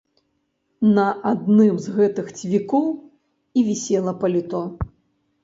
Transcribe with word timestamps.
На 0.95 1.03
адным 1.31 1.75
з 1.83 1.93
гэтых 1.99 2.33
цвікоў 2.41 2.89
і 2.93 3.59
вісела 3.69 4.17
паліто. 4.25 4.65